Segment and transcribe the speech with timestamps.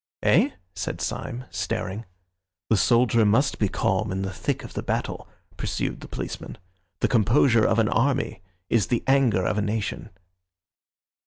[0.23, 2.05] "Eh?" said Syme, staring.
[2.71, 5.27] "The soldier must be calm in the thick of the battle,"
[5.57, 6.57] pursued the policeman.
[7.01, 10.09] "The composure of an army is the anger of a nation."